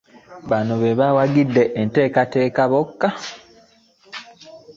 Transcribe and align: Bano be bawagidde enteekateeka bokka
Bano 0.49 0.73
be 0.81 0.91
bawagidde 0.99 1.63
enteekateeka 1.81 2.63
bokka 2.71 3.09